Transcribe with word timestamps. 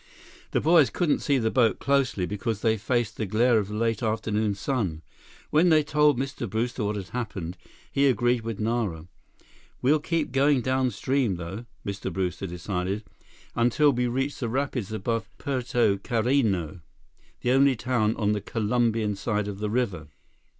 The 0.49 0.61
boys 0.61 0.89
couldn't 0.89 1.19
see 1.19 1.37
the 1.37 1.51
boat 1.51 1.77
closely, 1.77 2.25
because 2.25 2.61
they 2.61 2.75
faced 2.75 3.17
the 3.17 3.27
glare 3.27 3.59
of 3.59 3.67
the 3.67 3.75
late 3.75 4.01
afternoon 4.01 4.55
sun. 4.55 5.03
When 5.51 5.69
they 5.69 5.83
told 5.83 6.17
Mr. 6.17 6.49
Brewster 6.49 6.85
what 6.85 6.95
had 6.95 7.09
happened, 7.09 7.55
he 7.91 8.07
agreed 8.07 8.41
with 8.41 8.59
Nara. 8.59 9.05
"We'll 9.79 9.99
keep 9.99 10.31
going 10.31 10.61
downstream, 10.61 11.35
though," 11.35 11.67
Mr. 11.85 12.11
Brewster 12.11 12.47
decided, 12.47 13.03
"until 13.53 13.91
we 13.91 14.07
reach 14.07 14.39
the 14.39 14.49
rapids 14.49 14.91
above 14.91 15.29
Puerto 15.37 15.97
Carreno, 15.99 16.81
the 17.41 17.51
only 17.51 17.75
town 17.75 18.15
on 18.15 18.31
the 18.31 18.41
Colombian 18.41 19.15
side 19.15 19.47
of 19.47 19.59
the 19.59 19.69
river." 19.69 20.07